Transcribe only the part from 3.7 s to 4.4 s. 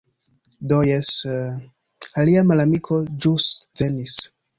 venis.